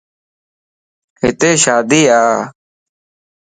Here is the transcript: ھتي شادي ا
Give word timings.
ھتي 1.19 1.49
شادي 1.63 2.01
ا 2.19 2.19